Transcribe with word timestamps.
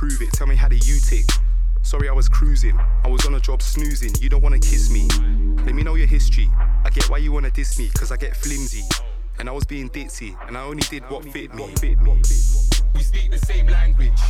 prove 0.00 0.22
it. 0.22 0.32
Tell 0.32 0.46
me 0.46 0.56
how 0.56 0.66
do 0.66 0.76
you 0.76 0.98
tick? 0.98 1.26
Sorry, 1.82 2.08
I 2.08 2.12
was 2.12 2.26
cruising. 2.26 2.74
I 3.04 3.08
was 3.08 3.26
on 3.26 3.34
a 3.34 3.40
job 3.40 3.60
snoozing. 3.60 4.14
You 4.18 4.30
don't 4.30 4.42
wanna 4.42 4.58
kiss 4.58 4.90
me. 4.90 5.06
Let 5.66 5.74
me 5.74 5.82
know 5.82 5.94
your 5.94 6.06
history. 6.06 6.48
I 6.86 6.88
get 6.88 7.10
why 7.10 7.18
you 7.18 7.32
wanna 7.32 7.50
diss 7.50 7.78
me, 7.78 7.90
cause 7.98 8.10
I 8.10 8.16
get 8.16 8.34
flimsy. 8.34 8.82
And 9.38 9.46
I 9.46 9.52
was 9.52 9.66
being 9.66 9.90
ditzy, 9.90 10.34
and 10.48 10.56
I 10.56 10.62
only 10.62 10.84
did 10.88 11.02
what 11.10 11.30
fit 11.30 11.54
me. 11.54 11.74
We 12.94 13.02
speak 13.02 13.30
the 13.30 13.42
same 13.44 13.66
language. 13.66 14.22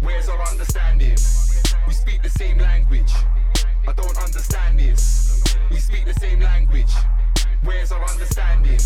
Where's 0.00 0.30
our 0.30 0.48
understanding? 0.48 1.18
We 1.86 1.92
speak 1.92 2.22
the 2.22 2.30
same 2.30 2.56
language. 2.56 3.12
I 3.86 3.92
don't 3.92 4.16
understand 4.16 4.78
this. 4.78 5.44
We 5.70 5.76
speak 5.76 6.06
the 6.06 6.14
same 6.14 6.40
language. 6.40 6.92
Where's 7.64 7.92
our 7.92 8.02
understanding? 8.02 8.78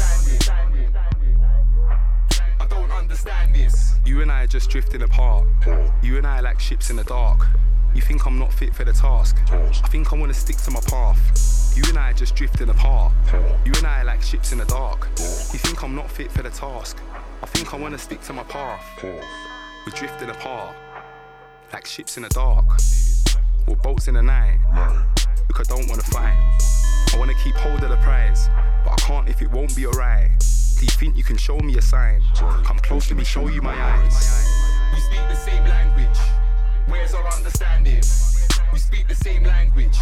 I 2.66 2.68
don't 2.68 2.90
understand 2.90 3.54
this. 3.54 3.94
You 4.04 4.22
and 4.22 4.32
I 4.32 4.42
are 4.42 4.46
just 4.48 4.70
drifting 4.70 5.02
apart. 5.02 5.46
You 6.02 6.16
and 6.16 6.26
I 6.26 6.40
are 6.40 6.42
like 6.42 6.58
ships 6.58 6.90
in 6.90 6.96
the 6.96 7.04
dark. 7.04 7.46
You 7.94 8.00
think 8.00 8.26
I'm 8.26 8.40
not 8.40 8.52
fit 8.52 8.74
for 8.74 8.82
the 8.82 8.92
task. 8.92 9.36
I 9.52 9.88
think 9.88 10.12
I 10.12 10.16
wanna 10.16 10.34
stick 10.34 10.56
to 10.56 10.72
my 10.72 10.80
path. 10.80 11.76
You 11.76 11.84
and 11.88 11.96
I 11.96 12.10
are 12.10 12.12
just 12.12 12.34
drifting 12.34 12.68
apart. 12.68 13.12
You 13.64 13.72
and 13.76 13.86
I 13.86 14.00
are 14.00 14.04
like 14.04 14.20
ships 14.20 14.50
in 14.50 14.58
the 14.58 14.64
dark. 14.64 15.06
You 15.16 15.60
think 15.60 15.84
I'm 15.84 15.94
not 15.94 16.10
fit 16.10 16.32
for 16.32 16.42
the 16.42 16.50
task. 16.50 16.98
I 17.40 17.46
think 17.46 17.72
I 17.72 17.76
wanna 17.76 17.98
stick 17.98 18.20
to 18.22 18.32
my 18.32 18.42
path. 18.42 18.82
We're 19.04 19.92
drifting 19.94 20.30
apart. 20.30 20.74
Like 21.72 21.86
ships 21.86 22.16
in 22.16 22.24
the 22.24 22.30
dark. 22.30 22.64
Or 23.68 23.76
boats 23.76 24.08
in 24.08 24.14
the 24.14 24.22
night. 24.22 24.58
Look, 25.48 25.60
I 25.60 25.62
don't 25.68 25.88
wanna 25.88 26.02
fight. 26.02 26.36
I 27.14 27.16
wanna 27.16 27.34
keep 27.44 27.54
hold 27.54 27.84
of 27.84 27.90
the 27.90 27.96
prize. 27.98 28.48
But 28.84 28.94
I 28.94 28.96
can't 29.06 29.28
if 29.28 29.40
it 29.40 29.52
won't 29.52 29.76
be 29.76 29.86
alright. 29.86 30.32
Do 30.78 30.84
you 30.84 30.90
think 30.90 31.16
you 31.16 31.24
can 31.24 31.38
show 31.38 31.58
me 31.58 31.78
a 31.78 31.82
sign? 31.82 32.20
Come 32.36 32.78
close 32.80 33.08
to 33.08 33.14
me, 33.14 33.24
show 33.24 33.48
you 33.48 33.62
my 33.62 33.72
eyes. 33.72 34.46
We 34.92 35.00
speak 35.00 35.26
the 35.28 35.34
same 35.34 35.64
language. 35.64 36.18
Where's 36.86 37.14
our 37.14 37.26
understanding? 37.32 38.02
We 38.72 38.78
speak 38.78 39.08
the 39.08 39.14
same 39.14 39.44
language. 39.44 39.96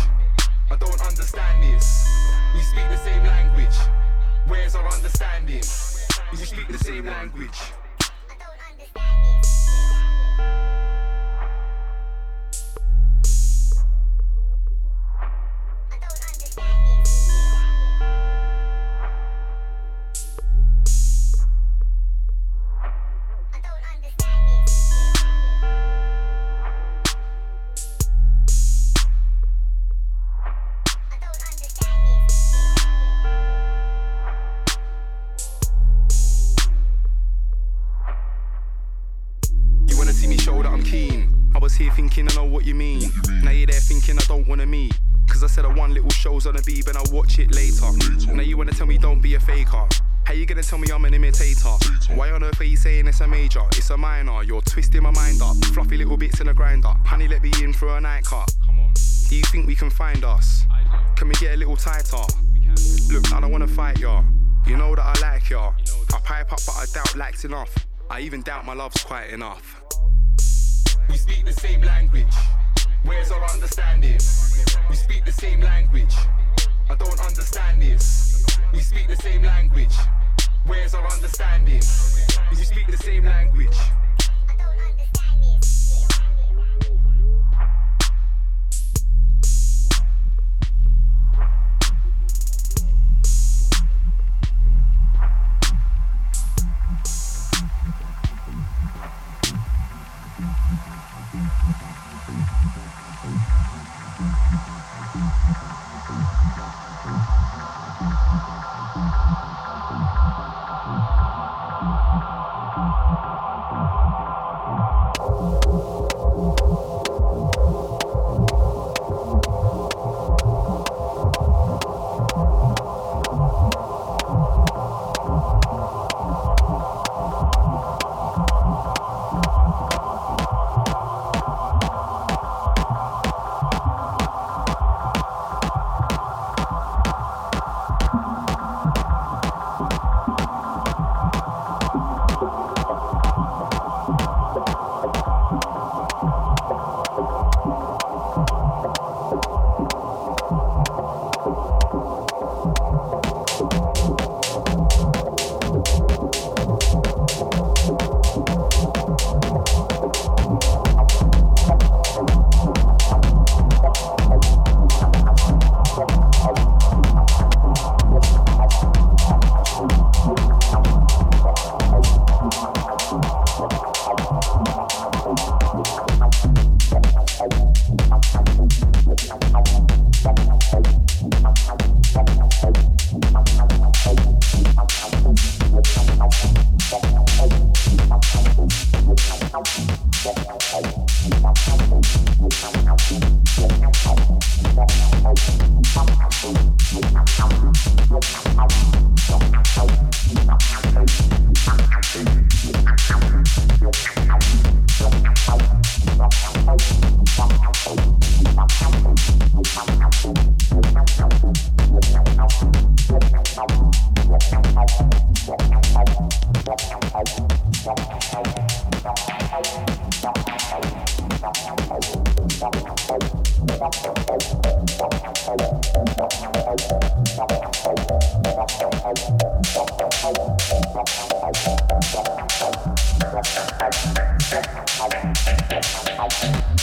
I 0.72 0.76
don't 0.76 1.00
understand 1.06 1.62
this. 1.62 2.08
We 2.54 2.60
speak 2.62 2.88
the 2.90 2.96
same 2.96 3.22
language. 3.22 3.76
Where's 4.48 4.74
our 4.74 4.92
understanding? 4.92 5.62
We 6.32 6.38
speak 6.38 6.66
the 6.66 6.78
same 6.78 7.06
language. 7.06 7.58
You 8.26 9.43
was 41.74 41.80
here 41.80 41.92
thinking 41.92 42.28
I 42.30 42.34
know 42.36 42.44
what 42.44 42.64
you 42.64 42.74
mean. 42.74 43.02
Now 43.42 43.50
you're 43.50 43.66
there 43.66 43.80
thinking 43.80 44.16
I 44.16 44.22
don't 44.28 44.46
wanna 44.46 44.66
meet. 44.66 44.96
Cause 45.26 45.42
I 45.42 45.48
said 45.48 45.64
I 45.64 45.72
one 45.72 45.92
little 45.92 46.10
show's 46.10 46.46
on 46.46 46.54
the 46.54 46.62
beat, 46.62 46.86
and 46.86 46.96
I'll 46.96 47.12
watch 47.12 47.38
it 47.40 47.52
later. 47.52 47.90
Now 48.32 48.42
you 48.42 48.56
wanna 48.56 48.70
tell 48.72 48.86
me 48.86 48.96
don't 48.96 49.20
be 49.20 49.34
a 49.34 49.40
faker. 49.40 49.86
How 50.24 50.34
you 50.34 50.46
gonna 50.46 50.62
tell 50.62 50.78
me 50.78 50.88
I'm 50.92 51.04
an 51.04 51.14
imitator? 51.14 51.74
Why 52.14 52.30
on 52.30 52.44
earth 52.44 52.60
are 52.60 52.64
you 52.64 52.76
saying 52.76 53.08
it's 53.08 53.20
a 53.22 53.26
major? 53.26 53.62
It's 53.72 53.90
a 53.90 53.96
minor. 53.96 54.44
You're 54.44 54.60
twisting 54.60 55.02
my 55.02 55.10
mind 55.10 55.42
up. 55.42 55.56
Fluffy 55.74 55.96
little 55.96 56.16
bits 56.16 56.40
in 56.40 56.48
a 56.48 56.54
grinder. 56.54 56.94
Honey, 57.04 57.26
let 57.26 57.42
me 57.42 57.50
in 57.60 57.72
for 57.72 57.88
a 57.88 58.00
night 58.00 58.22
nightcap. 58.22 58.48
Do 59.28 59.34
you 59.34 59.42
think 59.42 59.66
we 59.66 59.74
can 59.74 59.90
find 59.90 60.24
us? 60.24 60.66
Can 61.16 61.26
we 61.28 61.34
get 61.34 61.54
a 61.54 61.56
little 61.56 61.76
tighter? 61.76 62.24
Look, 63.10 63.32
I 63.32 63.40
don't 63.40 63.50
wanna 63.50 63.66
fight 63.66 63.98
ya. 63.98 64.22
You 64.66 64.76
know 64.76 64.94
that 64.94 65.04
I 65.04 65.32
like 65.32 65.50
ya. 65.50 65.72
I 66.14 66.18
pipe 66.20 66.52
up, 66.52 66.60
but 66.66 66.76
I 66.76 66.84
doubt 66.94 67.16
likes 67.16 67.44
enough. 67.44 67.74
I 68.08 68.20
even 68.20 68.42
doubt 68.42 68.64
my 68.64 68.74
love's 68.74 69.02
quite 69.02 69.30
enough. 69.30 69.82
We 71.08 71.16
speak 71.16 71.44
the 71.44 71.52
same 71.52 71.82
language. 71.82 72.34
Where's 73.04 73.30
our 73.30 73.44
understanding? 73.50 74.18
We 74.88 74.96
speak 74.96 75.24
the 75.24 75.32
same 75.32 75.60
language. 75.60 76.14
I 76.90 76.94
don't 76.94 77.20
understand 77.20 77.82
this. 77.82 78.44
We 78.72 78.80
speak 78.80 79.08
the 79.08 79.16
same 79.16 79.42
language. 79.42 79.94
Where's 80.66 80.94
our 80.94 81.06
understanding? 81.12 81.82
We 82.50 82.56
speak 82.56 82.86
the 82.86 82.96
same 82.96 83.24
language. 83.24 83.76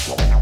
Thank. 0.03 0.40